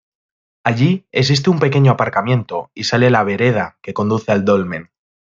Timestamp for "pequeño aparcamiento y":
1.59-2.85